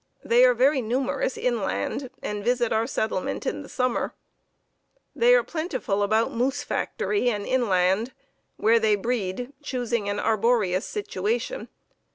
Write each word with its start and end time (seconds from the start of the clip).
They 0.25 0.43
are 0.45 0.55
very 0.55 0.81
numerous 0.81 1.37
inland 1.37 2.09
and 2.23 2.43
visit 2.43 2.73
our 2.73 2.87
settlement 2.87 3.45
in 3.45 3.61
the 3.61 3.69
summer. 3.69 4.15
They 5.15 5.35
are 5.35 5.43
plentiful 5.43 6.01
about 6.01 6.31
Moose 6.33 6.63
Factory 6.63 7.29
and 7.29 7.45
inland, 7.45 8.11
where 8.57 8.79
they 8.79 8.95
breed, 8.95 9.53
choosing 9.61 10.09
an 10.09 10.19
arboreous 10.19 10.87
situation. 10.87 11.67